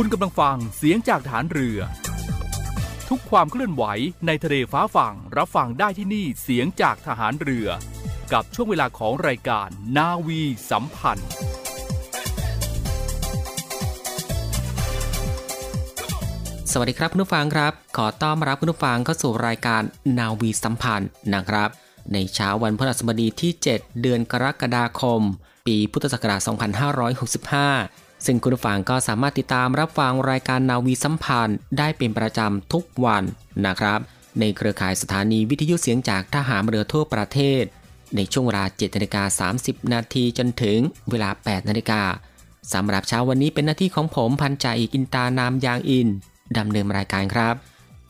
[0.00, 1.78] คุณกำลังฟังเสียงจากฐานเรือ
[3.08, 3.84] ทุกความเคลื่อนไหว
[4.26, 7.68] ในทะเลฟ้าฝั่งรับฟังได้ที่นี่เสียงจากทหารเรือ
[8.32, 11.30] กับช่วงเวลาของรายการนาวีสัมพันธ์
[16.72, 19.82] สวัสดีครับคุณผู้ฟังครับ ขอต้อนรับคุณผู้ฟังเข้าสู่รายการ
[20.18, 21.68] นาวีสัมพันธ์นะครับ
[22.12, 25.20] ในเช้าวันพฤหัสบดีที่ 7 เดือนกรกฎาคม
[25.66, 33.22] ปีพุทธศักราช2565 ซึ่งคุณฟังก็สามารถติดตามรับฟังรายการนาวีสัมพันธ์ได้เป็นประจำทุกวัน
[33.66, 34.00] นะครับ
[34.40, 37.62] ในเครือข่ายสถานีวิทยุเสียงจากทหารเรือทั่วประเทศ
[38.16, 40.78] ในช่วงเวลา7นาฬิกา30 นาทีจนถึง
[41.10, 42.02] เวลา 8 นาฬิกา
[42.72, 46.08] สำหรับเช้าวันนี้เป็นหน้าที่ของผมพันจ่าเอกอินตานามยางอิน
[46.58, 47.54] ดำเนินรายการครับ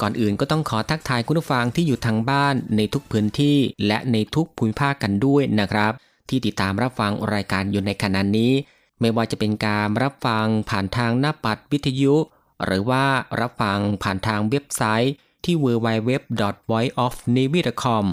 [0.01, 5.93] ก่อนอื่นก็ต้องขอทักทายคุณผู้ฟังที่อยู่ทางบ้านในทุกพื้นที่และในทุกภูมิภาคกันด้วยนะครับ
[6.29, 8.53] ที่ติดตามรับฟังรายการอยู่ในขณะนี้
[9.01, 12.15] ไม่ว่าจะเป็นการรับฟังผ่านทางหน้าปัดวิทยุ
[12.65, 13.05] หรือว่า
[13.41, 15.13] รับฟังผ่านทางเว็บไซต์
[15.45, 18.05] ที่ www.voiceofnavy.com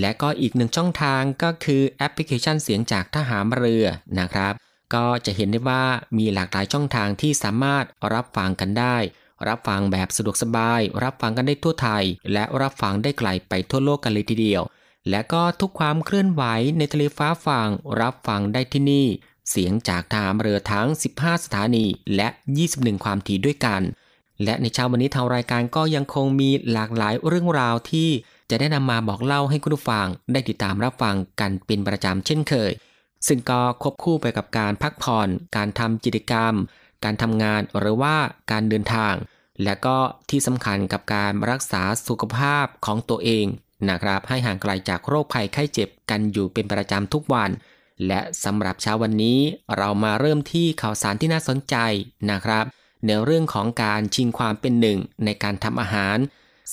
[0.00, 3.84] และก็อีกหนึ่งช่องทางก็คือแอปพลิเคชันเสียงจากทหารเรือ
[4.20, 4.52] นะครับ
[4.94, 5.84] ก็จะเห็นได้ว่า
[6.18, 7.84] มีหลากหลายช่องทางที่สามารถ
[8.14, 8.96] รับฟังกันได้
[9.48, 14.62] รับฟังแบบสะดวกสบาย รับฟังกันได้ทั่วไทย และรับฟังได้ไกลไปทั่วโลกกันเลยทีเดียว
[15.10, 16.42] และก็ทุกความเคลื่อนไหว
[16.78, 17.68] ในทะเลฟ้าฝั่ง
[18.00, 19.06] รับฟังได้ที่นี่
[19.48, 21.84] เสียงจากทหารเรือทั้ง 15 สถานี
[22.16, 22.28] และ
[22.66, 23.82] 21 ความถี่ด้วยกัน
[24.44, 28.08] และในเช้าวันนี้ทางรายการก็ยังคงมีหลากหลายเรื่องราวที่
[28.50, 32.72] จะได้นำมาบอกเล่าให้คุณผู้ฟังได้ติดตามรับฟังกันเป็นประจำเช่นเคย
[33.26, 36.54] ซึ่งก็ควบคู่ไปกับการพักผ่อน การทำกิจกรรม
[37.04, 38.16] การทำงานหรือว่า
[38.50, 39.14] การเดินทาง
[39.64, 39.96] และก็
[40.30, 43.46] ที่สำคัญกับการรักษาสุขภาพของตัวเอง
[43.88, 47.50] นะครับให้ห่างไกลจากโรคภัยไข้เจ็บกันอยู่เป็นประจำทุกวัน
[48.06, 49.40] และสำหรับเช้าวันนี้
[49.76, 51.76] เรามาเริ่มที่ข่าวสารที่น่าสนใจ
[52.30, 52.64] นะครับ
[53.06, 56.18] ในเรื่องของการชิงความเป็นหนึ่งในการทำอาหาร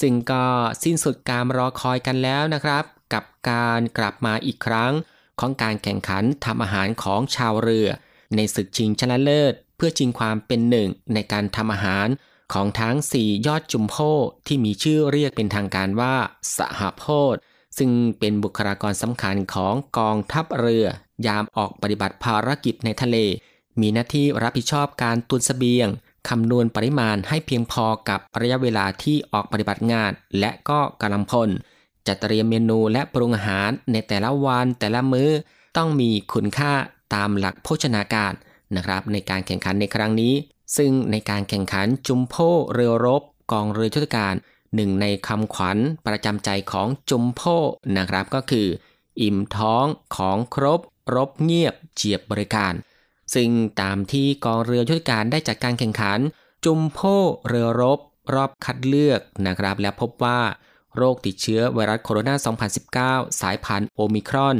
[0.01, 0.45] ซึ่งก็
[0.83, 4.93] สิ้นสุดการรอคอยกันแล้วนะครับ กับการกลับมาอีกครั้ง
[5.39, 7.87] ของการแข่งขันทำอาหารของชาวเรือ
[8.35, 12.07] ในศึกชิงชนะเลิศ เพื่อชิงความเป็นหนึ่งในการทำอาหาร
[12.53, 13.95] ของทั้ง 4 ยอดจุมโพ
[14.47, 16.15] ที่มีชื่อเรียกเป็นทางการว่า
[16.57, 17.35] สหโพธ
[17.77, 20.87] ซึ่งเป็นบุคลากรสำคัญของกองทัพเรือ
[21.27, 23.17] ยามออกปฏิบัติภารกิจในทะเล
[23.81, 25.87] มีหน้าที่รับผิดชอบการตุนเสบียง
[26.29, 31.49] คำนวณปริมาณให้เพียงพอกับระยะเวลาที่ออกปฏิบัติงาน และก็กำลังพล
[32.07, 35.29] จัดเตรียมเมนูและปรุงอาหารในแต่ละวันแต่ละมื้อ
[35.77, 36.73] ต้องมีคุณค่า
[37.15, 38.33] ตามหลักโภชนาการ
[38.75, 40.33] นะครับ ในการแข่งขันในครั้งนี้
[40.77, 42.35] ซึ่งในการแข่งขันจุมโพ
[42.73, 43.21] เรือรบ
[43.51, 44.35] กองเรือยุทการ
[44.75, 45.77] หนึ่งในคำขวัญ
[46.07, 47.41] ประจำใจของจุมโพ
[47.97, 48.67] นะครับก็คือ
[49.21, 49.85] อิ่มท้อง
[50.17, 50.79] ของครบ
[51.15, 52.73] รบเงียบเจียบบริการ
[53.33, 53.49] ซึ่ง
[53.81, 56.19] ตามที่กองเรือยุทธการได้จัดการแข่งขัน
[56.65, 56.99] จุมโพ
[57.47, 57.99] เรือรบ
[58.33, 60.39] รอบคัดเลือกนะครับ และพบว่า
[60.95, 64.57] โรคติดเชื้อไวรัสโคโรนา 2019 สายพันธุ์โอมิครอน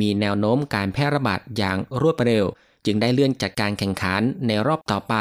[0.00, 2.44] มีแนวโน้มการแพร่ระบาดอย่างรวดเร็ว
[2.86, 5.14] จึงได้เลื่อนจัดการแข่งขันในรอบต่อไป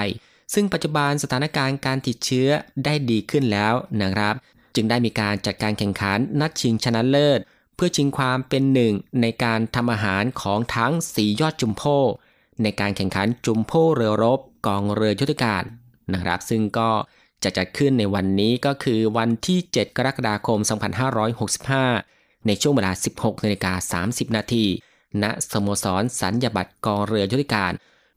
[0.53, 2.49] ซึ่งปัจจุบันสถานการณ์การติดเชื้อ
[2.85, 4.35] ได้ดีขึ้นแล้วนะครับ
[4.75, 7.39] จึงได้มีการจัดการแข่งขันนัดชิงชนะเลิศ
[7.75, 11.83] เพื่อชิงความเป็นหนึ่งในการทำอาหารของทั้งสียอดจุมโพ
[12.63, 15.63] ในการแข่งขันจุมโพเรือรบกองเรือยุทธการ
[16.13, 16.89] นะครับ ซึ่งก็
[17.43, 20.59] จะจัดขึ้นในวันนี้ก็คือวันที่ 7 กรกฎาคม
[21.33, 24.65] 2565 ในช่วงเวลา 16นาฬิกา30 นาที
[25.23, 27.71] ณสโมสรสัญญาบัตรกองเรือยุทธการ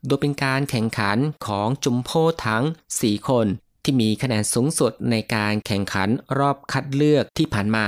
[0.06, 2.10] โดยเป็นการแข่งขันของจุมโพ
[2.46, 2.64] ทั้ง
[2.96, 3.46] 4 คน
[3.82, 6.08] ที่มีคะแนนสูงสุดในการแข่งขัน
[6.38, 7.86] รอบคัดเลือกที่ผ่านมา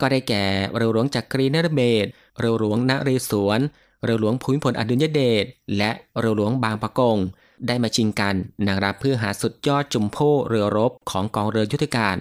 [0.00, 0.44] ก็ได้แก่
[0.76, 2.06] เรือหลวงจักรีนรเบศ
[2.38, 3.60] เรือหลวงนเรศวร
[4.04, 5.44] เรือหลวงภูมิพลอดุลยเดช
[5.76, 7.18] และเรือหลวงบางปะกง
[7.66, 8.34] ได้มาชิงกัน
[8.66, 10.16] นะครับเพื่อหาสุดยอดจุมโพ
[10.48, 12.16] เรือรบของกองเรือยุทธการ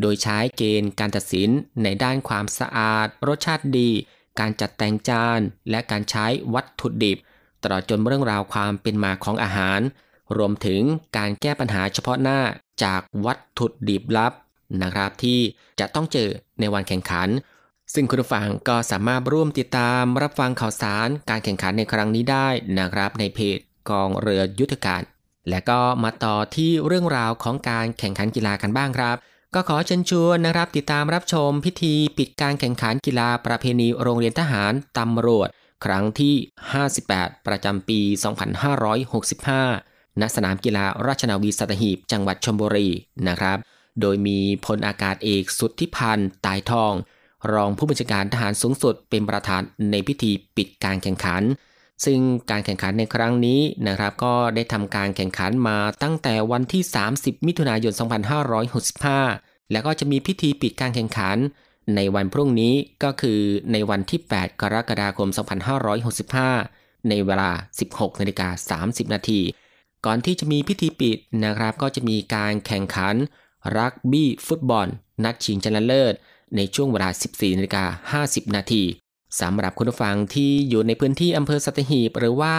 [0.00, 1.48] โดยใช้เกณฑ์การตัดสิน
[1.82, 3.90] ในด้านความสะอาด รสชาติดี
[4.38, 5.40] การจัดแต่งจาน
[5.70, 7.18] และการใช้วัตถุดิบ
[7.62, 9.80] ตลอดจนเรื่องราวความเป็นมาของอาหาร
[10.36, 10.82] รวมถึง
[11.16, 12.40] การแก้ปัญหาเฉพาะหน้า
[12.84, 14.32] จากวัตถุดิบลับ
[14.82, 15.40] นะครับที่
[15.80, 16.28] จะต้องเจอ
[16.60, 17.28] ในวันแข่งขัน
[17.94, 22.48] ซึ่งคุณผู้ฟังก็สามารถร่วมติดตามรับฟังข่าวสารการแข่งขันในครั้งนี้ได้
[22.78, 23.58] นะครับในเพจ
[23.90, 25.02] กองเรือยุทธการ
[25.50, 29.16] และก็มาต่อที่เรื่องราวของการแข่งขันกีฬากันบ้างครับ
[29.54, 35.48] ก็ขอเชิญชวนนะครับติดตามรับชมพิธีปิดการแข่งขันกีฬาประเพณีโรงเรียนทหารตำรวจ
[35.84, 36.34] ครั้งที่
[36.90, 38.00] 58 ประจำปี
[38.86, 42.88] 2565 ณ สนามกีฬาราชนาวีสัตหีบ จังหวัดชลบุรี
[43.28, 43.58] นะครับ
[44.00, 46.92] โดยมีพลอากาศเอกสุทธิพันธ์ตายทอง
[47.52, 51.42] รองผู้บัญชาการทหารสูงสุดเป็นประธานในพิธีปิดการแข่งขัน
[52.04, 52.18] ซึ่ง
[52.50, 56.82] การแข่งขันในครั้งนี้นะครับก็ได้ทำการแข่งขันมาตั้งแต่วันที่
[57.16, 57.92] 30 มิถุนายน
[59.02, 61.36] 2565 แล้วก็จะมีพิธีปิดการแข่งขัน
[61.96, 63.40] ในวันพรุ่งนี้ก็คือ
[63.72, 65.28] ในวันที่ 8 กรกฎาคม
[66.38, 67.50] 2565 ในเวลา
[67.86, 69.40] 16นาฬิกา30 นาที
[70.06, 73.14] ก่อนที่จะมีพิธีปิดนะครับก็จะมีการแข่งขัน
[73.78, 74.86] รักบี้ฟุตบอล
[75.24, 76.14] นัดชิงชนะเลิศ
[76.56, 77.84] ในช่วงเวลา 14นาฬิกา
[78.24, 78.82] 50 นาที
[79.40, 82.54] สำหรับคุณผู้ฟังที่อยู่ในพื้นที่อำเภอสัตหีบ หรือว่า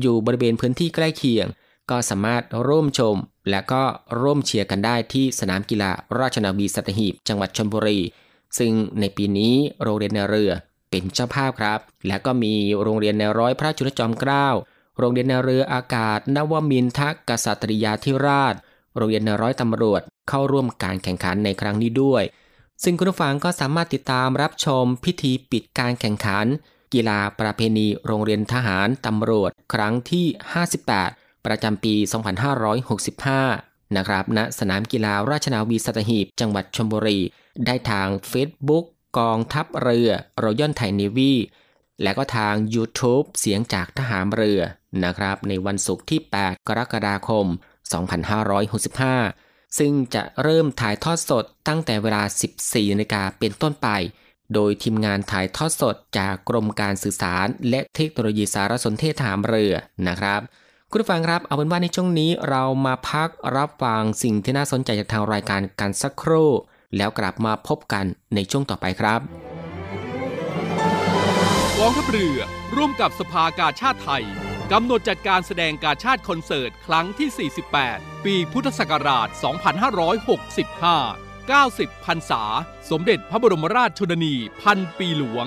[0.00, 1.46] อยู่บริเวณพื้นที่ใกล้เคียง
[1.90, 3.16] ก็สามารถร่วมชม
[3.50, 3.82] และก็
[4.20, 7.98] ร่วมเชียร์กันได้ที่สนามกีฬาราชนาวีสัตหีบ จังหวัดชลบุรี
[8.58, 10.52] ซึ่งในปีนี้โรงเรียนในเรือ
[10.90, 14.46] เป็นเจ้าภาพครับ และก็มีโรงเรียนในร้อยพระจุลจอมเกล้า
[14.98, 18.54] โรงเรียนในเรืออากาศ นวมินทกษัตริยาธิราช
[18.96, 22.24] โรงเรียนในร้อยตำรวจเข้าร่วมการแข่งขันในครั้งนี้ด้วย
[22.84, 26.46] ซึ่งคุณผู้ฟังก็สามารถติดตามรับชมพิธีปิดการแข่งขัน
[26.94, 30.26] กีฬาประเพณีโรงเรียนทหารตำรวจ ครั้งที่
[30.86, 31.94] 58 ประจำปี
[32.66, 37.18] 2565 นะครับณสนามกีฬาราชนาวีสัตหีบ จังหวัดชลบุรี
[37.66, 38.84] ได้ทาง Facebook
[39.18, 40.10] กองทัพเรือ
[40.42, 41.32] รอยัลไทยเนวี
[42.02, 44.60] และก็ทาง YouTube เสียงจากทหารเรือ
[45.04, 47.46] นะครับ ในวันศุกร์ที่ 8 กรกฎาคม
[48.62, 52.22] 2565 ซึ่งจะเริ่มถ่ายทอดสดตั้งแต่เวลา
[52.58, 53.88] 14นาฬิกาเป็นต้นไป
[54.54, 59.74] โดยทีมงานถ่ายทอดสดจากกรมการสื่อสาร และเทคโนโลยีสารสนเทศทหารเรือ
[60.08, 60.40] นะครับ
[60.94, 66.50] คุณผู้ฟังครับเอาเป็นว่าในช่วงนี้เรามาพักรับฟังสิ่งที่น่าสนใจจากทางรายการกันสักครู่
[66.96, 68.04] แล้วกลับมาพบกัน
[68.34, 69.20] ในช่วงต่อไปครับ
[71.78, 72.38] กองทัพเรือ
[72.76, 74.24] ร่วมกับสภากาชาติไทย
[74.72, 77.50] กำหนดจัดการแสดงกาชาติคอนเสิร์ตครั้งที่
[77.84, 79.28] 48 ปีพุทธศักราช
[80.62, 82.42] 2565 90พรรษา
[82.90, 85.46] สมเด็จพระบรมราชชนนี พันปีหลวง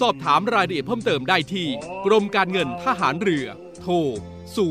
[0.00, 1.68] สอบถามรายละเอียดเพิ่มเติมได้ที่
[2.06, 3.46] กรมการเงินทหารเรือ
[3.82, 3.94] โทร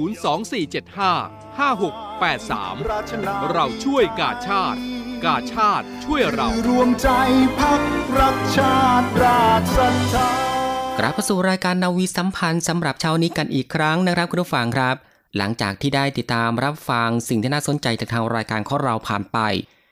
[0.03, 4.79] 02475 5683 เราช่วยกาชาติ
[5.25, 7.09] กาชาติช่วยเรารวมใจ
[7.59, 7.81] พัก
[8.19, 10.29] รักชาติราชศรัทธา
[10.99, 14.95] กลับเข้าสู่รายการนาวีสัมพันธ์สำหรับเช้านี้กันอีกครั้งนะครับคุณผู้ฟังครับ
[15.37, 19.37] หลังจากที่ได้ติดตามรับฟังสิ่งที่น่าสนใจจากทางรายการของเราผ่านไป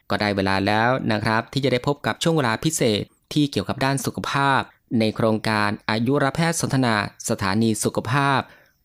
[0.10, 3.04] ก็ได้เวลาแล้วนะครับ ที่จะได้พบกับช่วงเวลาพิเศษ
[3.34, 4.62] ที่เกี่ยวกับด้านสุขภาพ
[5.00, 6.96] ในโครงการอายุรแพทย์สนทนา
[7.30, 8.40] สถานีสุขภาพ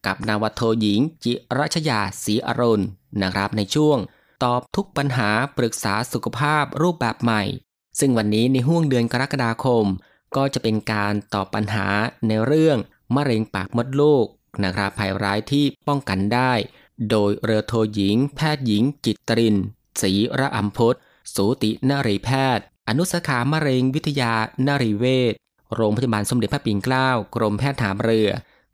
[0.07, 2.85] กับนาวโทหญิง จิรัชยาศรีอรุณ
[3.23, 3.99] นะครับในช่วง
[4.45, 7.43] ตอบทุกปัญหาปรึกษาสุขภาพรูปแบบใหม่
[7.99, 9.85] ซึ่งวันนี้ในห่วงเดือนกรกฎาคม
[10.37, 11.89] ก็จะเป็นการตอบปัญหา
[12.29, 12.79] ในเรื่อง
[13.15, 14.27] มะเร็งปากมดลูก
[14.65, 16.53] นะครับภัยร้ายที่ป้องกันได้
[17.11, 19.57] โดยเรือโทหญิง แพทย์หญิง จิตริน
[20.03, 20.95] ศรีระอัมพศ
[21.35, 24.33] สูตินรีแพทย์ อนุสาขามะเร็งวิทยา
[24.67, 25.35] นารีเวช
[25.75, 28.29] โรงพยาบาลสมเด็จพระปิ่นเกล้ากรมแพทย์ฐานเรือ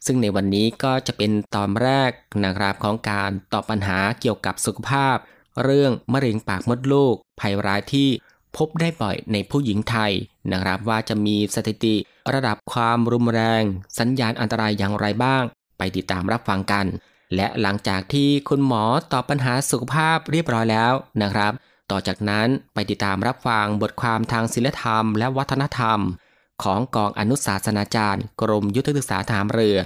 [0.07, 2.11] ซึ่งในวันนี้ก็จะเป็นตอนแรก
[2.45, 5.17] นะครับของการตอบปัญหาเกี่ยวกับสุขภาพ
[5.63, 8.09] เรื่องมะเร็งปากมดลูก ภัยร้ายที่
[8.57, 10.13] พบได้บ่อยในผู้หญิงไทย
[10.53, 11.97] นะครับว่าจะมีสถิติ
[12.35, 13.63] ระดับความรุนแรง
[13.99, 15.43] สัญญาณอันตรายอย่างไรบ้าง
[15.79, 16.87] ไปติดตามรับฟังกัน
[17.37, 21.53] และหลังจากที่คุณหมอตอบปัญหาสุขภาพเรียบร้อยแล้วนะครับ
[21.91, 25.99] ต่อจากนั้นไปติดตามรับฟังบทความทางศิลธรรมและวัฒนธรรม
[26.65, 29.79] ของกองอนุศาสนาจารย์ กรมยุทธศึกษาทหารเรือ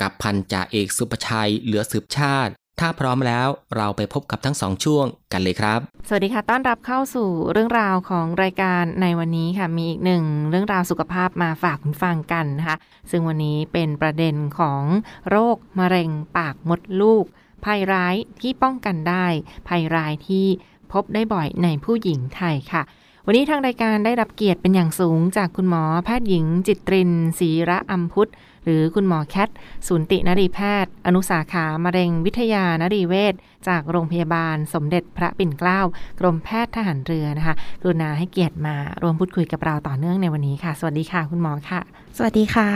[0.00, 12.76] กับพันจ่าเอกสุประชัยเหลือสืบชาติ ถ้าพร้อมแล้วเราไปพบกับทั้งสองช่วงกันเลยครับ สวัสดีค่ะ ต้อนรับเข้าสู่เรื่องราวของรายการในวันนี้ค่ะ มีอีกหนึ่งเรื่องราวสุขภาพมาฝากคุณฟังกันนะคะ
[13.10, 14.82] ซึ่งวันนี้เป็นประเด็นของ
[15.30, 17.24] โรคมะเร็งปากมดลูก
[17.64, 19.26] ภัยร้ายที่ป้องกันได้
[19.68, 20.46] ภัยร้ายที่
[20.92, 22.82] พบได้บ่อยในผู้หญิงไทยค่ะ
[23.26, 28.30] วันนี้ทางรายการได้รับเกียรติเป็นอย่างสูงจากคุณหมอแพทย์หญิงจิตรินศรีระอัมพุทธ
[28.64, 29.48] หรือคุณหมอแคท
[29.86, 33.34] ศูนตินรีแพทย์ อนุสาขามะเร็งวิทยานรีเวช
[33.68, 35.80] จากโรงพยาบาลสมเด็จพระปิ่นเกล้า
[36.20, 41.80] กรมแพทย์ทหารเรือนะคะกรุณาให้เกียรติมารวมพูดคุยกับเราต่อเนื่องในวันนี้ค่ะ สวัสดีค่ะ คุณหมอค่ะ
[42.16, 42.70] สวัสดีค่ะ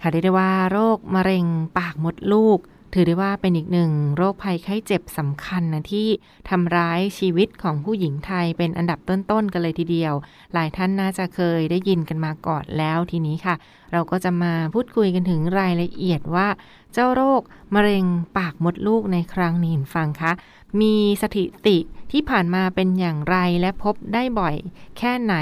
[0.00, 1.44] ค่ะเรียกได้ว่าโรคมะเร็ง
[1.78, 2.58] ปากมดลูก
[2.94, 6.08] ถือได้ว่าเป็นอีกหนึ่งโรคภัยไข้เจ็บสำคัญนะที่
[6.50, 10.14] ทำร้ายชีวิตของผู้หญิงไทยเป็นอันดับต้นๆกันเลยทีเดียว
[10.52, 13.54] หลายท่านน่าจะเคยได้ยินกันมาก่อนแล้วทีนี้ค่ะ
[13.92, 16.48] เราก็จะมาพูดคุยกันถึงรายละเอียดว่า
[16.92, 17.42] เจ้าโรค
[17.74, 18.04] มะเร็ง
[18.38, 20.32] ปากมดลูกในครั้งนี้ฟังคะ
[20.80, 21.76] มีสถิติ
[22.16, 24.54] ที่ผ่านมาเป็นอย่างไรและพบได้บ่อย
[24.98, 25.34] แค่ไหน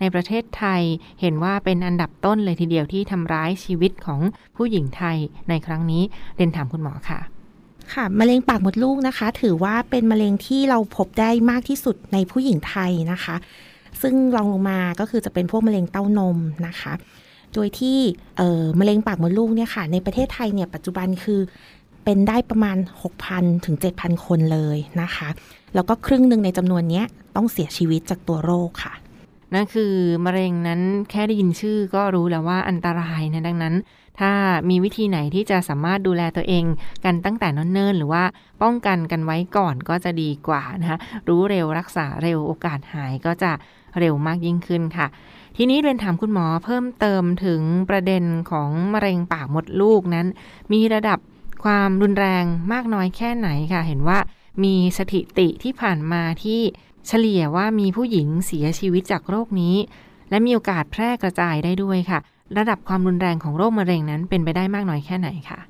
[0.00, 0.82] ในประเทศไทย
[1.20, 4.20] เห็นว่าเป็นอันดับต้นเลยทีเดียวที่ทำร้ายชีวิตของ
[4.56, 5.16] ผู้หญิงไทย
[5.48, 6.02] ในครั้งนี้
[6.36, 7.20] เรียนถามคุณหมอค่ะ
[7.94, 13.36] ค่ะมะเร็งปากมดลูกนะคะ ถือว่าเป็นมะเร็งที่เราพบได้มากที่สุดในผู้หญิงไทยนะคะ
[14.02, 16.92] ซึ่งรองลงมาก็คือจะเป็นพวกมะเร็งเต้านมนะคะ
[17.54, 17.98] โดยที่
[18.80, 21.40] มะเร็งปากมดลูกเนี่ยค่ะ ในประเทศไทยเนี่ยปัจจุบันคือ
[22.04, 22.76] เป็นได้ประมาณ
[23.20, 25.28] 6,000 ถึง 7,000 คนเลยนะคะ
[25.74, 27.02] แล้วก็ครึ่งหนึ่งในจำนวนนี้
[27.36, 28.94] ต้องเสียชีวิตจากตัวโรคค่ะ
[29.54, 29.92] นั่นคือ
[30.24, 30.80] มะเร็งนั้น
[31.10, 33.74] แค่ได้ยินชื่อก็รู้แล้วว่าอันตรายนะดังนั้น
[34.20, 34.32] ถ้า
[34.70, 36.64] มีวิธีไหนที่จะสามารถดูแลตัวเอง
[37.04, 38.24] กันตั้งแต่นเนิ่นๆหรือว่า
[38.62, 43.52] ป้องกันกันไว้ก่อนก็จะดีกว่านะคะรู้เร็วรักษาเร็วโอกาสหายก็จะ
[43.98, 45.06] เร็วมากยิ่งขึ้นค่ะ
[45.56, 50.26] ทีนี้เรียนถามคุณหมอเพิ่มเติมถึงประเด็นของมะเร็งปากมดลูกนั้น
[50.72, 51.18] มีระดับ
[51.64, 54.18] ความรุนแรงมากน้อยแค่ไหนค่ะ เห็นว่า
[54.64, 56.60] มีสถิติที่ผ่านมาที่
[57.08, 59.76] เฉลี่ยว่ามีผู้หญิงเสียชีวิตจากโรคนี้
[60.30, 62.18] และมีโอกาสแพร่กระจายได้ด้วยค่ะ
[62.58, 65.60] ระดับความรุนแรงของโรคมะเร็งนั้นเป็นไปได้มากน้อยแค่ไหนค่ะ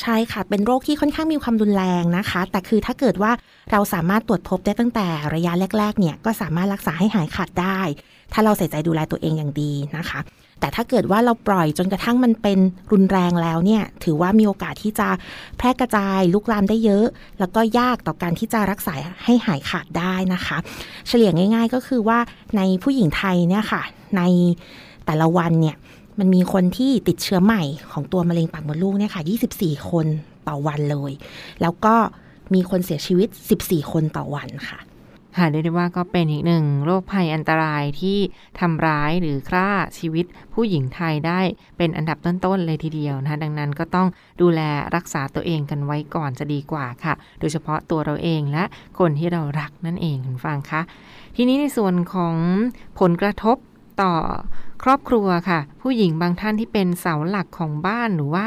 [0.00, 3.32] ใช่ค่ะ เป็นโรคที่ค่อนข้างมีความรุนแรงนะคะ แต่คือถ้าเกิดว่า
[3.70, 7.80] เราสามารถตรวจพบได้ตั้งแต่ระยะแรก ๆ เนี่ย ก็สามารถรักษาให้หายขาดได้
[8.32, 10.20] ถ้าเราใส่ใจดูแลตัวเองอย่างดีนะคะ
[10.64, 12.58] แต่ถ้าเกิดว่าเราปล่อยจนกระทั่งมันเป็น
[12.92, 15.08] รุนแรงแล้วเนี่ย ถือว่ามีโอกาสที่จะ
[15.58, 17.06] แพร่กระจายลุกลามได้เยอะ
[17.38, 18.94] แล้วก็ยากต่อการที่จะรักษา
[19.24, 20.56] ให้หายขาดได้นะคะ
[21.08, 22.18] เฉลี่ยง่าย ๆ ก็คือว่า
[22.56, 23.82] ในผู้หญิงไทยเนี่ยค่ะ
[24.16, 24.22] ใน
[25.06, 25.76] แต่ละวันเนี่ย
[26.18, 29.22] มันมีคนที่ติดเชื้อใหม่ของตัวมะเร็งปากมดลูกเนี่ยค่ะ
[29.56, 30.06] 24 คน
[30.48, 31.12] ต่อวันเลย
[31.62, 31.94] แล้วก็
[32.54, 33.28] มีคนเสียชีวิต
[33.60, 34.78] 14 คนต่อวันค่ะ
[35.36, 38.18] ค่ะเรียกได้ว่าก็เป็นอีกหนึ่งโรคภัยอันตรายที่
[38.60, 40.24] ทำร้ายหรือฆ่าชีวิต
[40.54, 41.40] ผู้หญิงไทยได้
[41.76, 44.08] เป็นอันดับต้นๆเลยทีเดียวนะคะดังนั้นก็ต้อง
[44.40, 44.60] ดูแล
[44.94, 48.64] รักษาตัวเองกันไว้ก่อนจะดีกว่าค่ะ โดยเฉพาะตัวเราเองและ
[48.98, 50.80] คนที่เรารักนั่นเองคุณฟังคะ
[51.36, 52.36] ทีนี้ในส่วนของ
[53.00, 53.56] ผลกระทบ
[54.02, 54.14] ต่อ
[54.82, 58.46] ครอบครัวค่ะ ผู้หญิงบางท่านที่เป็นเสาหลักของบ้านหรือว่า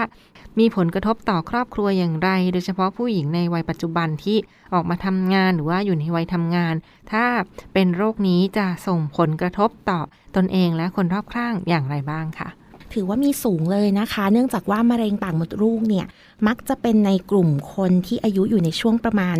[0.59, 4.37] มีผลกระทบต่อครอบครัวอย่างไร โดยเฉพาะผู้หญิงในวัยปัจจุบันที่
[4.73, 6.75] ออกมาทำงานหรือว่าอยู่ในวัยทำงาน
[7.11, 7.25] ถ้า
[7.73, 9.99] เป็นโรคนี้จะส่งผลกระทบต่อ
[10.35, 12.49] ตนเองและคนรอบข้างอย่างไรบ้างคะ
[12.93, 16.05] ถือว่ามีสูงเลยนะคะ เนื่องจากว่ามะเร็งปากมดลูกเนี่ย
[16.47, 19.37] มักจะเป็นในกลุ่มคนที่อายุอยู่ในช่วงประมาณ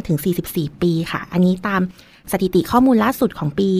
[0.00, 1.82] 35-44 ปีค่ะ อันนี้ตาม
[2.32, 3.70] สถิติข้อมูลล่าสุดของปี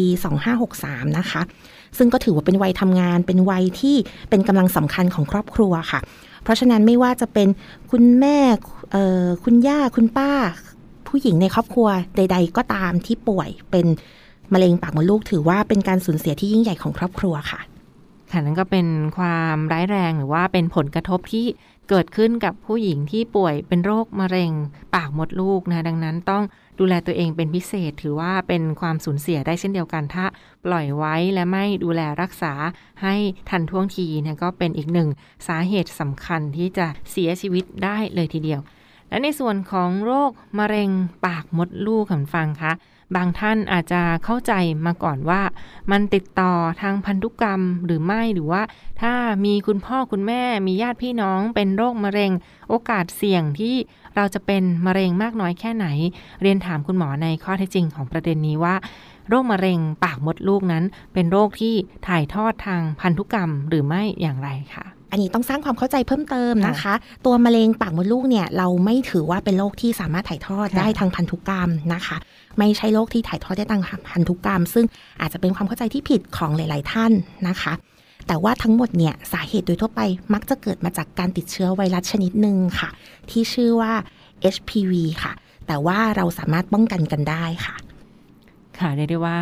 [0.54, 1.42] 2563 นะคะ
[1.98, 3.96] ซึ่งก็ถือว่าเป็นวัยทำงาน เป็นวัยที่
[4.30, 6.00] เป็นกำลังสำคัญของครอบครัวค่ะ
[6.48, 7.48] เพราะฉะนั้นไม่ว่าจะเป็น
[7.90, 8.38] คุณแม่
[9.44, 10.30] คุณย่าคุณป้า
[11.08, 13.86] ผู้หญิงในครอบครัวใด ๆ ก็ตามที่ป่วยเป็น
[14.52, 17.60] มะเร็งปากมดลูกถือว่าเป็นการสูญเสียที่ยิ่งใหญ่ของครอบครัวค่ะ
[18.30, 18.86] ค่ะนั่นก็เป็น
[19.16, 21.46] ความร้ายแรงหรือว่าเป็นผลกระทบที่
[21.88, 24.50] เกิดขึ้นกับผู้หญิงที่ป่วยเป็นโรคมะเร็ง
[24.94, 26.44] ปากมดลูกนะดังนั้นต้อง
[26.78, 30.24] ดูแลตัวเองเป็นพิเศษถือว่าเป็นความสูญเสียได้เช่นเดียวกันถ้า
[30.64, 32.52] ปล่อยไว้และไม่ดูแลรักษา
[33.02, 33.14] ให้
[33.50, 35.08] ทันท่วงทีนะก็เป็นอีกหนึ่ง
[35.48, 38.60] สาเหตุสำคัญที่จะเสียชีวิตได้เลยทีเดียว
[39.08, 40.90] และในส่วนของโรคมะเร็ง
[41.26, 42.72] ปากมดลูกคุณฟังคะ
[43.16, 44.52] บางท่านอาจจะเข้าใจ
[44.86, 45.40] มาก่อนว่า
[45.90, 48.62] มันติดต่อทางพันธุกรรมหรือไม่หรือว่า
[49.02, 49.12] ถ้า
[49.44, 52.32] มีคุณพ่อคุณแม่มีญาติพี่น้องเป็นโรคมะเร็ง
[52.68, 53.74] โอกาสเสี่ยงที่
[54.16, 55.86] เราจะเป็นมะเร็งมากน้อยแค่ไหน
[56.42, 58.74] เรียนถามคุณหมอในข้อเท็จจริงของประเด็นนี้ว่า
[59.28, 60.84] โรคมะเร็งปากมดลูกนั้น
[61.14, 61.74] เป็นโรคที่
[62.06, 66.94] ถ่ายทอดทางพันธุกรรมหรือไม่อย่างไรคะอันนี้ต้องสร้างความเข้าใจเพิ่มเติมนะคะ
[67.26, 72.16] ตัวมะเร็งปากมดลูกเนี่ยเราไม่ถือว่าเป็นโรคที่สามารถถ่ายทอดได้ทางพันธุกรรมนะคะ
[72.58, 74.86] ไม่ใช่โรคที่ถ่ายทอดได้ทางพันธุกรรม ซึ่ง
[75.20, 77.12] อาจจะเป็นความเข้าใจที่ผิดของหลาย ๆ ท่าน
[77.48, 77.72] นะคะ
[78.26, 80.00] แต่ว่าทั้งหมดเนี่ยสาเหตุโดยทั่วไป
[80.34, 82.90] มักจะเกิดมาจากการติดเชื้อไวรัสชนิดหนึ่งค่ะ
[83.30, 83.92] ที่ชื่อว่า
[84.54, 85.32] HPV ค่ะ
[85.66, 87.76] แต่ว่าเราสามารถป้องกันกันได้ค่ะ
[88.78, 89.38] ค่ะเรียกได้ว่า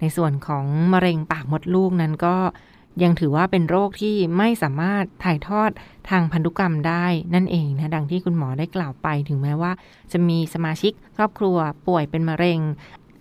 [0.00, 2.34] ในส่วนของมะเร็งปากมดลูกนั้นก็
[3.02, 5.70] ยังถือว่าเป็นโรคที่ไม่สามารถถ่ายทอด
[6.10, 9.72] ทางพันธุกรรมได้นั่นเองนะดังที่คุณหมอได้กล่าวไป ถึงแม้ว่า
[10.12, 12.60] จะมีสมาชิกครอบครัวป่วยเป็นมะเร็ง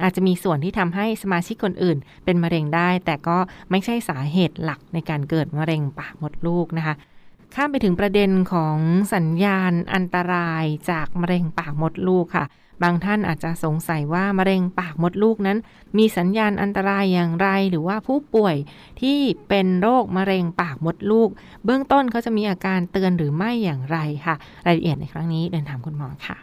[0.03, 3.37] อาจจะมีส่วนที่ทำให้สมาชิกคนอื่น เป็นมะเร็งได้ แต่ก็
[3.71, 6.95] ไม่ใช่สาเหตุหลักในการเกิดมะเร็งปากมดลูกนะคะ
[7.55, 8.77] ข้ามไปถึงประเด็นของ
[9.13, 12.45] สัญญาณอันตรายจากมะเร็งปากมดลูกค่ะ
[12.83, 15.57] บางท่านอาจจะสงสัยว่ามะเร็งปากมดลูกนั้น
[15.97, 18.55] มีสัญญาณอันตรายอย่างไร หรือว่าผู้ป่วย
[19.01, 19.19] ที่
[19.49, 21.29] เป็นโรคมะเร็งปากมดลูก
[21.65, 26.37] เบื้องต้นเขาจะมีอาการเตือนหรือไม่อย่างไรค่ะ รายละเอียดในครั้งนี้เดินถามคุณหมอค่ะ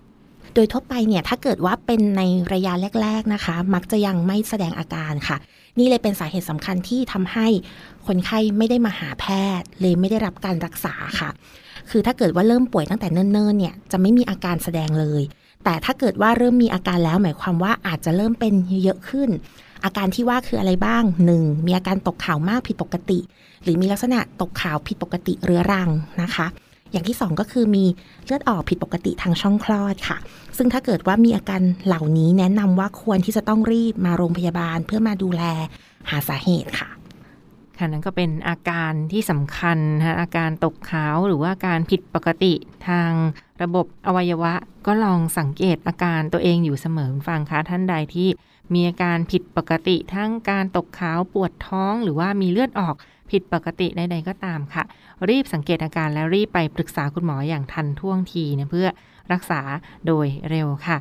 [0.55, 2.23] โดยทั่วไปเนี่ยถ้าเกิดว่าเป็นใน
[2.53, 2.73] ระยะ
[3.03, 5.37] แรก ๆนะคะ มักจะยังไม่แสดงอาการค่ะ
[5.79, 7.47] นี่เลยเป็นสาเหตุสำคัญที่ทำให้
[8.07, 9.27] คนไข้ไม่ได้มาหาแพ
[9.61, 11.31] ทย์ เลยไม่ได้รับการรักษาค่ะ
[11.91, 15.23] คือถ้าเกิดว่าเริ่มป่วยตั้งแต่เนิ่นๆเนี่ยจะไม่มีอาการแสดงเลย
[15.65, 18.55] แต่ถ้าเกิดว่าเริ่มมีอาการแล้วหมายความว่าอาจจะเริ่มเป็น
[18.85, 19.31] เยอะขึ้น
[19.85, 21.03] อาการที่ว่าคืออะไรบ้าง
[21.35, 21.67] 1.
[21.67, 23.19] มีอาการตกขาวมากผิดปกติ
[23.63, 25.91] หรือมีลักษณะตกขาวผิดปกติเรื้อรัง
[26.23, 26.47] นะคะ
[26.93, 27.85] อย่างที่ 2 ก็คือมี
[28.25, 30.19] เลือดออกผิดปกติทางช่องคลอดค่ะ
[30.57, 35.43] ซึ่งถ้าเกิดว่ามีอาการเหล่านี้แนะนำว่าควรที่จะต้องรีบมาโรงพยาบาลเพื่อมาดูแล
[36.11, 36.89] หาสาเหตุค่ะ
[37.79, 42.55] ค่ะนั้นก็เป็นอาการที่สำคัญนะอาการตกขาวหรือว่าการผิดปกติ
[42.89, 43.11] ทาง
[43.63, 44.53] ระบบอวัยวะ
[44.87, 48.29] ก็ลองสังเกตอาการตัวเองอยู่เสมอฟังคะท่านใดที่
[48.75, 52.95] มีอาการผิดปกติทั้งการตกขาวปวดท้องหรือว่ามีเลือดออก
[53.31, 54.85] ผิดปกติใดๆก็ตามค่ะ
[55.29, 58.89] รีบสังเกตอาการและรีบไปปรึกษาคุณหมออย่างทันท่วงทีนะเพื่อ
[59.33, 59.61] รักษา
[60.07, 60.97] โดยเร็วค่ะ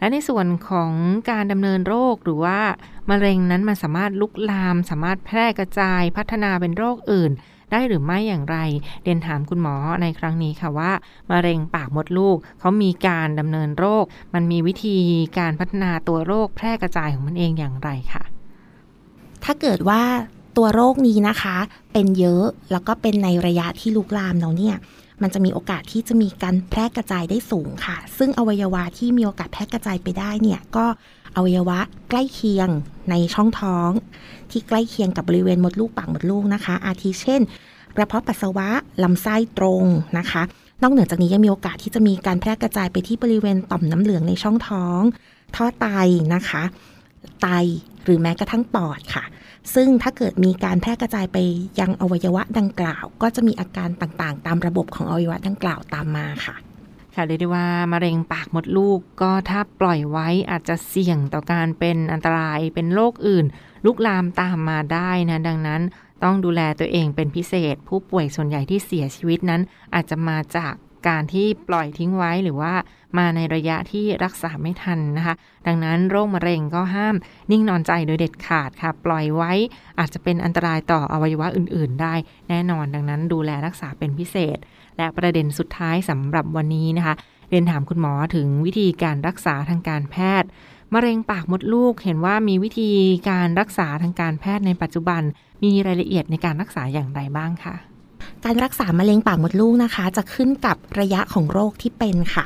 [0.00, 0.92] และในส่วนของ
[1.30, 2.58] การดำเนินโรคหรือว่า
[3.10, 7.32] มะเร็งนั้นมันสามารถลุกลาม สามารถแพร่กระจายพัฒนาเป็นโรคอื่น
[7.72, 8.56] ได้หรือไม่อย่างไร
[9.02, 10.92] เรียนถามคุณหมอในครั้งนี้ค่ะว่า
[11.30, 14.04] มะเร็งปากมดลูกเขามีการดำเนินโรค
[14.34, 14.98] มันมีวิธี
[15.38, 18.22] การพัฒนาตัวโรคแพร่กระจายของมันเองอย่างไรค่ะ
[19.44, 20.02] ถ้าเกิดว่า
[20.56, 21.56] ตัวโรคนี้นะคะ
[21.92, 24.76] เป็นเยอะแล้วก็เป็นในระยะที่ลุกลามแล้วเนี่ย
[25.22, 30.86] มันจะมีโอกาสที่จะมีการแพร่กระจายได้สูงค่ะ ซึ่งอวัยวะที่มีโอกาสแพร่กระจายไปได้เนี่ยก็
[31.36, 31.78] อวัยวะ
[32.10, 32.68] ใกล้เคียง
[33.10, 33.90] ในช่องท้อง
[34.50, 37.40] ที่ใกล้เคียงกับบริเวณมดลูกปากมดลูกนะคะ อาทิเช่น
[37.96, 38.68] กระเพาะปัสสาวะ
[39.02, 39.84] ลำไส้ตรง
[40.18, 40.42] นะคะ
[40.82, 45.00] นอกเหนือจากนี้ยังมีโอกาสที่จะมีการแพร่กระจายไปที่บริเวณต่อมน้ำเหลืองในช่องท้อง
[45.56, 45.86] ท่อไต
[46.34, 46.62] นะคะ
[47.42, 47.48] ไต
[48.04, 49.24] หรือแม้กระทั่งปอดค่ะ
[49.74, 51.38] ซึ่งถ้าเกิดมีการแพร่กระจายไป
[51.80, 56.56] ยังอวัยวะดังกล่าว ก็จะมีอาการต่างๆ ตามระบบของอวัยวะดังกล่าวตามมาค่ะ
[57.14, 63.46] ค่ะเรียกได้ว่ามะเร็งปากมดลูกก็ถ้าปล่อยไว้อาจจะเสี่ยงต่อการเป็นอันตรายเป็นโรคอื่น
[63.84, 65.82] ลุกลามตามมาได้นะ ดังนั้น
[66.24, 69.60] ต้องดูแลตัวเองเป็นพิเศษ ผู้ป่วยส่วนใหญ่ที่เสียชีวิตนั้น
[69.94, 70.74] อาจจะมาจาก
[71.08, 72.72] การที่ปล่อยทิ้งไว้หรือว่า
[73.18, 75.34] มาในระยะที่รักษาไม่ทันนะคะ
[75.66, 77.14] ดังนั้นโรคมะเร็งก็ห้าม
[77.50, 79.52] นิ่งนอนใจโดยเด็ดขาดค่ะ ปล่อยไว้
[79.98, 82.14] อาจจะเป็นอันตรายต่ออวัยวะอื่น ๆ ได้
[82.48, 84.58] แน่นอนดังนั้นดูแลรักษาเป็นพิเศษ
[84.96, 87.14] และประเด็นสุดท้ายสำหรับวันนี้นะคะ
[87.50, 90.48] เรียนถามคุณหมอถึงวิธีการรักษาทางการแพทย์
[90.94, 92.90] มะเร็งปากมดลูกเห็นว่ามีวิธี
[93.30, 95.22] การรักษาทางการแพทย์ในปัจจุบัน
[95.62, 97.74] มีรายละเอียดในการรักษาอย่างไรบ้างคะ
[98.44, 102.44] การรักษามะเร็งปากมดลูกนะคะ จะขึ้นกับระยะของโรคที่เป็นค่ะ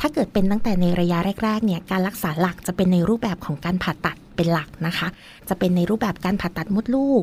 [0.00, 5.08] ถ้าเกิดเป็นตั้งแต่ในระยะแรกๆเนี่ยการรักษาหลักจะเป็นในรูปแบบของการผ่าตัดเป็นหลักนะคะ
[5.48, 7.22] จะเป็นในรูปแบบการผ่าตัดมดลูก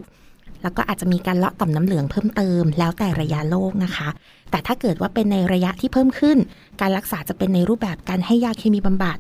[0.64, 4.10] แล้วก็อาจจะมีการเลาะต่อมน้ำเหลืองเพิ่มเติม แล้วแต่ระยะโรคนะคะ
[4.52, 6.38] แต่ถ้าเกิดว่าเป็นในระยะที่เพิ่มขึ้น
[6.82, 9.18] การรักษาจะเป็นในรูปแบบการให้ยาเคมีบำบัด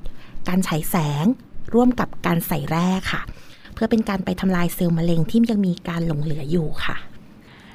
[0.48, 1.26] การฉายแสง
[1.74, 3.22] ร่วมกับการใส่แร่ค่ะ
[3.74, 6.96] เพื่อเป็นการไปทำลายเซลล์มะเร็งที่ยังมีการหลงเหลืออยู่ค่ะ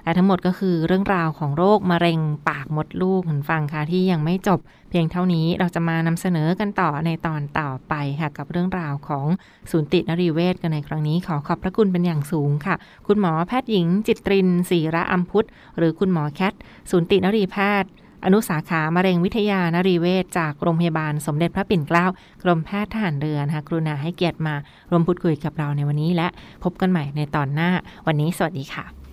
[0.04, 9.26] และทั้งหมดก็คือเรื่องราวของโรคมะเร็งปากมดลูกคุณฟังค่ะที่ยังไม่จบ เพียงเท่านี้เราจะมานำเสนอกันต่อในตอนต่อไปค่ะกับเรื่องราวของ
[9.70, 12.74] ศูนย์ตินรีเวชกันในครั้งนี้ขอขอบพระคุณเป็นอย่างสูงค่ะ
[13.06, 16.54] คุณหมอแพทย์หญิงจิตรินศรีระอัมพุทธหรือคุณหมอแคท
[16.90, 17.90] ศูนย์ตินรีแพทย์
[18.24, 22.06] อนุสาขามะเร็งวิทยานรีเวชจากโรงพยาบาลสมเด็จพระปิ่นเกล้า
[22.42, 24.54] กรมแพทย์ทหารเรือนะคะกรุณาให้เกียรติมา
[24.90, 26.28] รวมพูดคุยกับเราในวันนี้และ
[26.64, 27.70] พบกันใหม่ในตอนหน้า
[28.06, 29.03] วันนี้สวัสดีค่ะ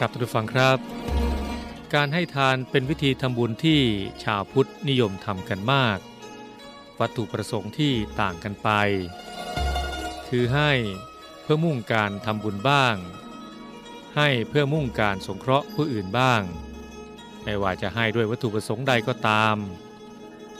[0.00, 0.78] ครับท่านผู้ฟังครับ
[1.94, 3.80] การให้ทานเป็นวิธีทำบุญที่
[4.24, 5.98] ชาวพุทธนิยมทำกันมาก
[7.00, 8.68] วัตถุประสงค์ที่ต่างกันไป
[10.28, 10.72] คือให้
[11.42, 12.96] เพื่อมุ่งการทำบุญบ้าง
[14.16, 16.42] ให้เพื่อมุ่งการสงเคราะห์ผู้อื่นบ้าง
[17.44, 19.56] ไม่ว่าจะให้ด้วยวัตถุประสงค์ใดก็ตาม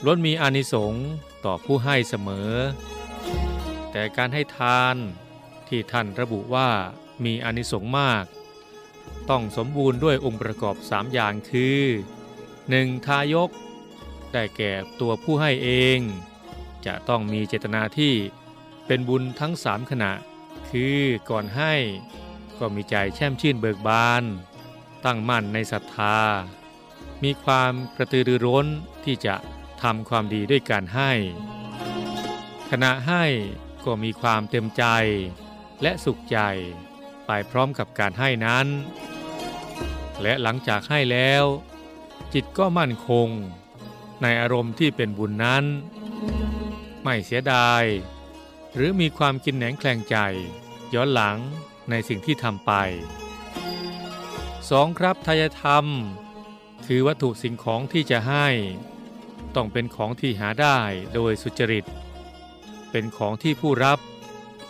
[0.03, 1.07] ล้วนมีอานิสงส์
[1.45, 2.51] ต่อผู้ให้เสมอ
[3.91, 4.95] แต่การให้ทาน
[5.67, 6.69] ที่ท่านระบุว่า
[7.25, 8.25] มีอานิสงส์มาก
[9.29, 11.79] ต้องสมบูรณ์ด้วยองค์ประกอบสามอย่างคือ
[12.43, 13.05] 1.
[13.05, 13.49] ทายก
[14.33, 15.99] ได้แก่ตัวผู้ให้เอง
[16.85, 18.13] จะต้องมีเจตนาที่
[18.87, 20.11] เป็นบุญทั้งสามขณะ
[20.69, 21.73] คือก่อนให้
[22.59, 24.23] ก็มีใจแช่มชื่นเบิกบาน
[25.05, 26.19] ตั้งมั่นในศรัทธา
[27.23, 28.67] มีความกระตือรือร้น
[29.05, 29.35] ที่จะ
[29.81, 31.11] ทำความดีด้วยการให้
[32.71, 33.25] ขณะให้
[33.85, 34.83] ก็มีความเต็มใจ
[35.81, 36.39] และสุขใจ
[37.25, 38.67] ไปพร้อมกับการให้นั้น
[40.21, 41.43] และหลังจากให้แล้ว
[42.33, 43.29] จิตก็มั่นคง
[44.21, 45.63] ในอารมณ์ที่เป็นบุญนั้น
[47.03, 47.83] ไม่เสียดาย
[48.75, 50.17] หรือมีความกินแหนงแคลงใจ
[50.93, 51.37] ย้อนหลัง
[51.89, 52.71] ในสิ่งที่ทำไป
[53.87, 54.99] 2.
[54.99, 55.85] ครับทายธรรม
[56.85, 58.47] คือวัตถุสิ่งของที่จะให้
[59.55, 60.79] ต้องเป็นของที่หาได้
[61.13, 61.85] โดยสุจริต
[62.91, 63.99] เป็นของที่ผู้รับ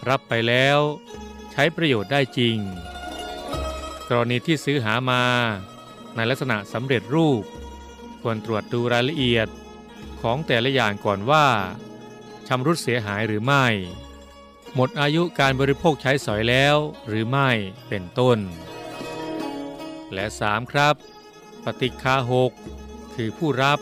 [0.09, 0.79] รับไปแล้ว
[1.51, 2.57] ใช้ประโยชน์ได้จริง
[4.13, 5.23] กรณีที่ซื้อหามา
[6.15, 7.43] ในลักษณะสำเร็จรูป
[8.21, 9.47] ควรตรวจดูรายละเอียด
[10.21, 11.47] ของแต่ละอย่างก่อนว่า
[12.47, 13.65] ชำรุดเสียหายหรือไม่
[14.75, 16.75] หมดอายุการบริโภคใช้สอยแล้ว
[17.07, 17.49] หรือไม่
[17.87, 18.37] เป็นต้น
[20.13, 20.95] และ 3 ครับ
[21.63, 22.51] ปฏิคาหก
[23.15, 23.79] คือผู้รับ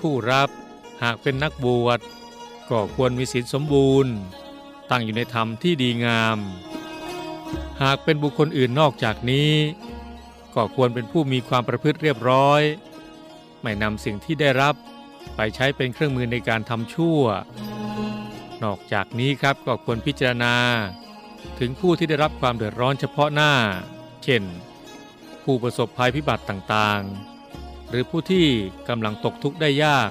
[0.00, 0.48] ผู้รับ
[1.02, 2.00] หากเป็นนักบวช
[2.70, 4.12] ก็ควรมีศีลสมบูรณ์
[4.90, 6.38] ตั้งอยู่ในธรรมที่ดีงาม
[7.82, 9.52] หากเป็นบุคคลอื่นนอกจากนี้
[10.54, 12.62] ก็ควรเป็นผู้มีความประพฤติเรียบร้อย
[13.62, 14.74] ไม่นำสิ่งที่ได้รับ
[15.36, 17.22] ไปใช้เป็นเครื่องมือในการทำชั่ว
[18.64, 20.54] นอกจากนี้ครับก็ควรพิจารณา
[21.58, 23.52] ถึงผู้ที่ได้รับความเดือดร้อนเฉพาะหน้า
[24.24, 24.42] เช่น
[25.44, 28.46] ผู้ประสบภัยพิบัติต่างๆ หรือผู้ที่
[28.88, 30.10] กำลังตกทุกข์ได้ยาก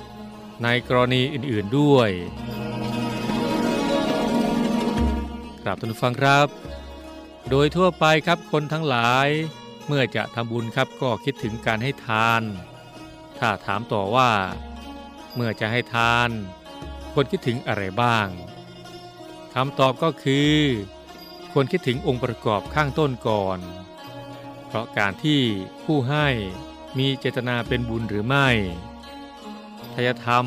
[0.64, 2.10] ในกรณีอื่นๆด้วย
[5.64, 6.48] กราบท่านผู้ฟังครับ
[7.52, 9.28] โดยทั่วไปครับคนทั้งหลาย
[9.88, 12.42] เมื่อจะทำบุญครับก็คิดถึงการให้ทาน
[13.38, 14.32] ถ้าถามต่อว่า
[15.36, 16.30] เมื่อจะให้ทาน
[17.14, 18.28] ควรคิดถึงอะไรบ้าง
[19.54, 20.58] คำตอบก็คือ
[21.52, 23.60] ควรคิดถึงองค์ประกอบข้างต้นก่อน
[24.68, 25.42] เพราะการที่
[25.86, 26.28] ผู้ให้
[26.98, 28.48] มีเจตนาเป็นบุญหรือไม่
[29.94, 30.46] ทายธรรม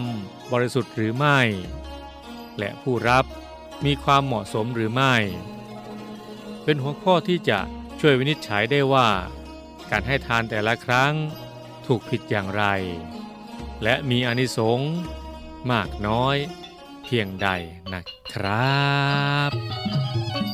[0.52, 1.38] บริสุทธิ์หรือไม่
[2.58, 3.24] และผู้รับ
[3.84, 5.14] มีความเหมาะสมหรือไม่
[6.64, 7.58] เป็นหัวข้อที่จะ
[8.00, 9.08] ช่วยวินิจฉัยได้ว่า
[9.90, 11.14] การให้ทานแต่ละครั้ง
[11.86, 12.64] ถูกผิดอย่างไร
[13.82, 14.92] และมีอนิสงส์
[15.70, 16.36] มากน้อย
[17.04, 17.48] เพียงใด
[17.92, 18.84] นะครั
[19.48, 20.53] บ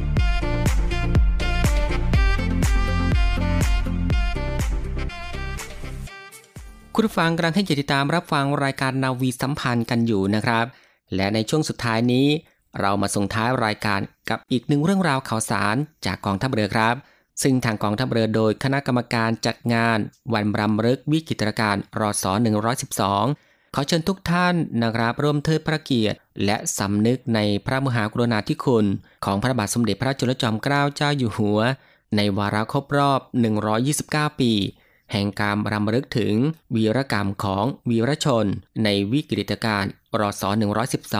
[7.03, 10.65] คุณฟังกำลังให้เกียรติตามรับฟังรายการนาวีสัมพันธ์กันอยู่นะครับ
[11.15, 12.27] และในช่วงสุดท้ายนี้
[12.79, 16.95] เรามาส่งท้ายรายการกับอีกหนึ่งเรื่องราวข่าวสารจากกองทัพเรือครับ
[17.41, 19.97] ซึ่งทางกองทัพเรือโดยคณะกรรมการจัดงาน
[20.33, 22.25] วันรำลึกวิกฤตการณ์รศ
[22.99, 28.85] 112 ขอเชิญทุกท่านนะครับร่วมเทิดพระเกียรติ และสำนึกในพระมหากรุณาธิคุณ
[29.25, 31.59] ของพระบาทสมเด็จพระจุลจอมเกล้าเจ้าอยู่หัว
[32.15, 33.19] ในวาระครบรอบ
[33.81, 34.53] 129 ปี
[35.11, 36.33] แห่งการรำลึกถึง
[36.75, 38.45] วีรกรรมของวีรชน
[38.83, 40.43] ในวิกฤตการณ์รศ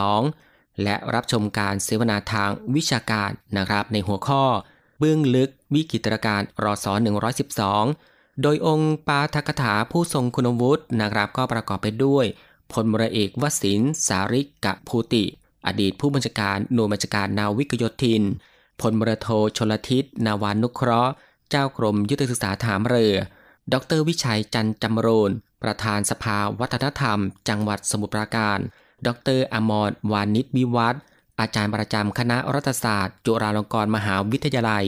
[0.01, 4.43] 112 และรับชมการเสวนาทางวิชาการนะครับในหัวข้อ
[4.99, 6.85] เบื้องลึกวิกฤตการณ์รศ
[7.63, 12.25] 112 โดยองค์ปาทกถาผู้ทรงคุณวุฒินะครับก็ประกอบไปด้วย
[12.71, 15.23] พลเรือเอกวสินสาริกะภูติ
[15.67, 18.23] อดีตผู้บัญชาการหน่วยบัญชาการนาวิกโยธิน
[18.81, 21.13] พลเรือโทชลทิศนาวานุเคราะห์
[21.49, 23.15] เจ้ากรมยุทธศึกษาฐานเรือ
[23.73, 25.31] ดรวิชัยจันจำรน
[25.63, 27.19] ประธานสภาวัฒนธรรม
[27.49, 28.59] จังหวัดสมุทรปราการ
[29.07, 31.01] ดรอมรวานิชวิวัฒน์
[31.39, 34.85] อาจารย์ประจำคณะรัฐศาสตร์ จุฬาลงกรณ์มหาวิทยาลัย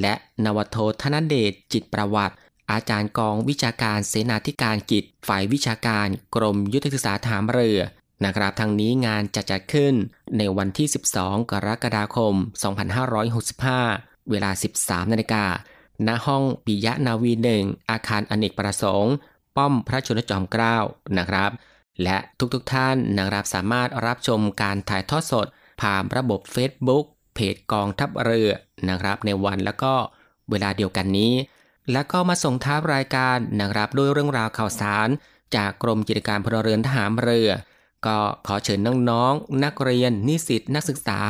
[0.00, 2.34] และนวโทธนเดชจิตประวัติ
[2.70, 7.80] อาจารย์กองวิชาการเสนาธิการกิจ ฝ่ายวิชาการกรมยุทธศึกษาฐานเรือ
[8.24, 9.94] นะครับทางนี้งานจะจัดขึ้น
[10.38, 12.34] ในวันที่ 12 กรกฎาคม
[13.12, 14.50] 2565 เวลา
[14.82, 15.44] 13 นาฬิกา
[16.06, 19.14] ณห้องปิยะนาวีหนึ่งอาคารอเนกประสงค์
[19.56, 20.76] ป้อมพระชนจอมเกล้า
[21.18, 21.50] นะครับ
[22.02, 25.46] และทุกๆทท่านนะครับสามารถรับชมการถ่ายทอดสด
[25.80, 28.50] ผ่านระบบ Facebook เพจกองทัพเรือ
[28.88, 29.92] นะครับ ในวันแล้วก็
[30.50, 31.34] เวลาเดียวกันนี้
[31.92, 35.08] แล้วก็มาส่งท้ายรายการนะครับด้วยเรื่องราวข่าวสาร
[35.56, 37.50] จากกรมกิจการพลเรือนทหารเรือ
[38.06, 41.20] ก็ขอเชิญน้องๆนักเรียน นิสิตนักศึกษา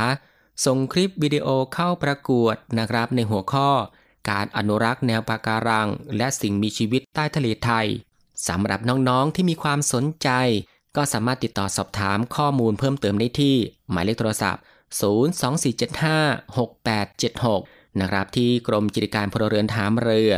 [0.64, 3.70] ส่งคลิปวิดีโอเข้าประกวดนะครับในหัวข้อ
[4.28, 7.87] การอนุรักษ์แนวปะการัง และสิ่งมีชีวิตใต้ทะเลไทย
[8.48, 10.28] สำหรับน้องๆที่มีความสนใจ
[10.96, 13.56] ก็สามารถติดต่อสอบถามข้อมูลเพิ่มเติมได้ที่
[13.90, 14.62] หมายเลขโทรศัพท์
[15.00, 20.33] 024756876 นะครับ ที่กรมกิจการพลเรือนทหารเรือ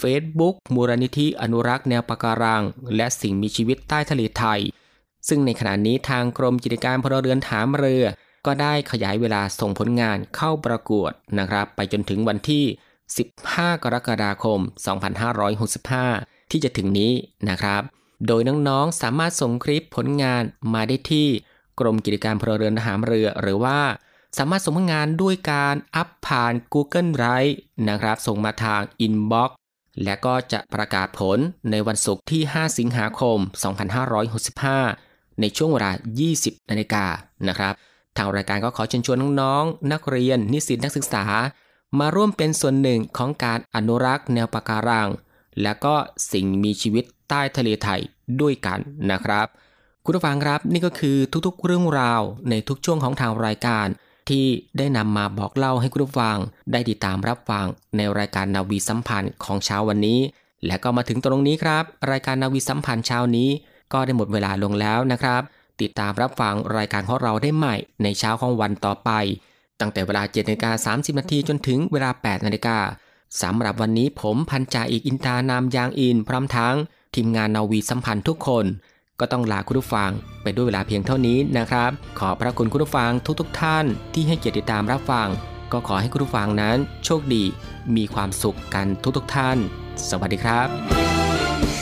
[0.00, 2.62] Facebook มูลนิธิอนุรักษ์แนวปะการัง
[2.96, 4.60] และสิ่งมีชีวิตใต้ทะเลไทย
[5.28, 8.04] ซึ่งในขณะนี้ทางกรมกิจการพลเรือนฐานเรือ
[8.46, 12.64] ก็ได้ขยายเวลาส่งผลงานเข้าประกวดนะครับ ไปจนถึงวันที่
[13.24, 14.60] 15 กรกฎาคม
[15.36, 17.12] 2565 ที่จะถึงนี้
[17.50, 17.82] นะครับ
[18.26, 20.42] โดยน้องๆ สามารถส่งคลิปผลงาน
[20.74, 21.28] มาได้ที่
[21.80, 23.78] กรมกิจการพลเรือนทหารเรือ หรือว่า
[24.38, 27.54] สามารถส่งผลงานด้วยการอัพผ่าน Google Drive
[27.88, 29.50] นะครับ ส่งมาทาง Inbox
[30.04, 31.38] และก็จะประกาศผล
[31.70, 33.38] ในวันศุกร์ที่ 5 สิงหาคม
[34.20, 35.90] 2565 ในช่วงเวลา
[36.30, 37.04] 20 นาฬิกา
[37.48, 37.74] นะครับ
[38.16, 41.24] ทางรายการก็ขอเชิญชวนน้องๆ นักเรียน นิสิตนักศึกษา
[41.98, 45.08] มาร่วมเป็นส่วนหนึ่งของการอนุรักษ์แนวปะการัง
[45.62, 45.94] และก็
[46.32, 48.00] สิ่งมีชีวิต ใต้ทะเลไทย
[48.40, 48.78] ด้วยกัน
[49.10, 49.46] นะครับ
[50.04, 53.86] คุณผู้ฟังครับนี่ก็คือทุกๆ เรื่องราวในทุกช่วงของทางรายการ
[54.28, 54.46] ที่
[54.78, 56.38] ได้นำมาบอกเล่าให้คุณผู้ฟัง
[56.72, 60.20] ได้ติดตามรับฟังในรายการนาวีสัมพันธ์ของเช้าวันนี้
[60.66, 63.48] และก็มาถึงตรงนี้ครับ รายการนาวีสัมพันธ์เช้านี้
[63.92, 65.42] ก็ได้หมดเวลาลงแล้วนะครับ
[65.80, 69.10] ติดตามรับฟังรายการของเราได้ใหม่ในเช้าของวันต่อไป
[69.80, 72.78] ตั้งแต่เวลา7นาฬิกา30นาทีจนถึงเวลา8นาฬิกา
[73.42, 76.76] สำหรับวันนี้ผมพันจ่าอีกอินตานามยางอินพร้อมทั้ง
[77.14, 78.64] ทีมงานนาวีสัมพันธ์ทุกคน
[79.20, 80.10] ก็ต้องลาคุณผู้ฟัง
[80.42, 85.28] ไปด้วยเวลาเพียงเท่านี้นะครับ ขอพระคุณคุณผู้ฟังทุกๆทท่าน ที่ให้เกียรติตามรับฟัง
[85.72, 87.44] ก็ขอให้คุณผู้ฟังนั้น โชคดี
[87.96, 89.56] มีความสุขกันทุกๆทท่าน
[90.08, 91.75] สวัสดีครับ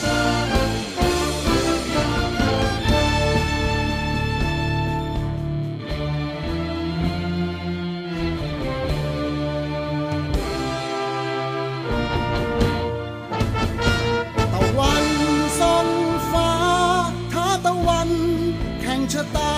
[19.13, 19.55] ชะตา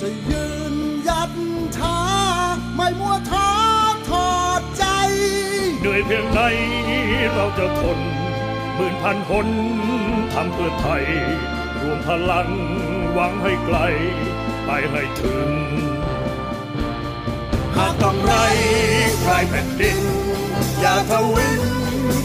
[0.00, 0.74] จะยืน
[1.08, 1.32] ยัด
[1.78, 1.98] ท้า
[2.76, 3.50] ไม่มัวท้อ
[4.10, 4.84] ทอดใจ
[5.80, 6.40] เหนื่อยเพียงใด
[7.34, 7.98] เราจะทน
[8.76, 9.46] หมื่นพันคน
[10.32, 11.04] ทำเพื่อไทย
[11.80, 12.48] รวมพลัง
[13.12, 13.78] หวังให้ไกล
[14.64, 15.50] ไปให้ถึง
[17.76, 18.32] หากกำไร
[19.20, 20.00] ใครแผ่นดิน
[20.80, 21.62] อย่าทวิน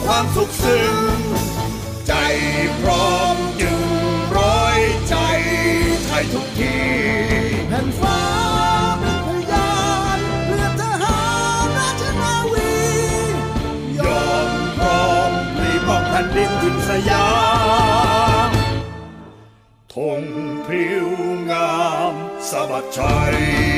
[0.05, 0.95] ความสุขซึ้ง
[2.07, 2.13] ใจ
[2.81, 3.74] พร้อมอยใจ
[6.15, 6.75] ไทยทุกที
[7.67, 8.19] แผ่นฟ้า
[8.99, 9.73] เป็นพยา
[10.17, 11.19] นเพื่อทหา
[11.65, 12.73] รราชนาวี
[13.99, 17.27] ยอมพร้อมปลีป้อกแผ่นดินทินสยา
[18.49, 18.51] ม
[19.93, 20.23] ธง
[20.65, 21.07] พริ้ว
[21.51, 21.75] งา
[22.11, 22.13] ม
[22.49, 23.74] สะบัดชัย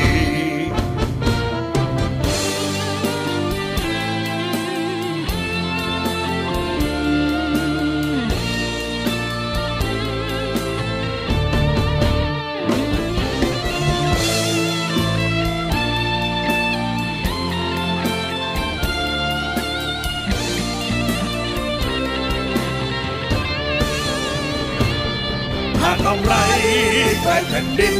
[27.60, 28.00] ผ่นดิน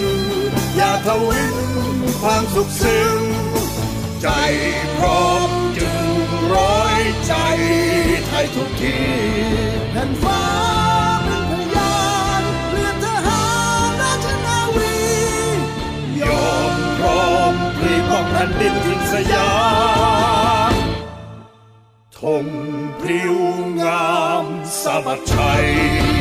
[0.76, 1.56] อย่าทวิน
[2.22, 3.22] ความสุขซึ้ง
[4.22, 4.28] ใจ
[4.98, 6.08] พร้อมจึง
[6.56, 7.34] ร้อยใจ
[8.28, 8.98] ไทยทุกที
[9.92, 10.44] แผ่นฟ้า
[11.24, 12.02] เป็นพยา
[12.42, 13.46] นเลือดทหา
[13.88, 14.98] รราชนาวี
[16.22, 19.52] ยอมพร้อมปลีป้องแผ่นดินทินสยา
[20.72, 20.74] ม
[22.20, 22.46] ธง
[23.00, 23.36] พริ้ว
[23.82, 24.12] งา
[24.44, 24.46] ม
[24.82, 26.17] สะบัดชัย